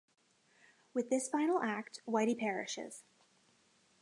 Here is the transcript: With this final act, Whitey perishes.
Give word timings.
With 0.95 1.11
this 1.11 1.29
final 1.29 1.61
act, 1.61 2.01
Whitey 2.07 2.35
perishes. 2.35 3.03